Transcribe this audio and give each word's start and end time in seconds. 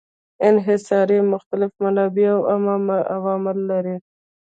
انحصار 0.43 1.21
مختلف 1.31 1.71
منابع 1.83 2.27
او 2.31 2.69
عوامل 3.15 3.57
لري. 3.67 3.97